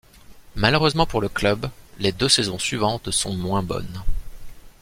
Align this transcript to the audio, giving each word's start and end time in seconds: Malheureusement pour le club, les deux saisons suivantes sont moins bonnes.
Malheureusement 0.55 1.05
pour 1.05 1.21
le 1.21 1.29
club, 1.29 1.69
les 1.99 2.11
deux 2.11 2.27
saisons 2.27 2.57
suivantes 2.57 3.11
sont 3.11 3.35
moins 3.37 3.61
bonnes. 3.61 4.01